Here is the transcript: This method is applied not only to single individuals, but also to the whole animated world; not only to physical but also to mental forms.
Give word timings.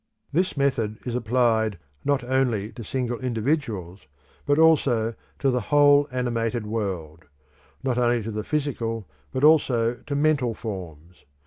This 0.33 0.57
method 0.57 0.97
is 1.05 1.13
applied 1.13 1.77
not 2.03 2.23
only 2.23 2.71
to 2.71 2.83
single 2.83 3.19
individuals, 3.19 4.07
but 4.47 4.57
also 4.57 5.13
to 5.37 5.51
the 5.51 5.61
whole 5.69 6.07
animated 6.11 6.65
world; 6.65 7.25
not 7.83 7.99
only 7.99 8.23
to 8.23 8.43
physical 8.43 9.07
but 9.31 9.43
also 9.43 9.93
to 9.93 10.15
mental 10.15 10.55
forms. 10.55 11.25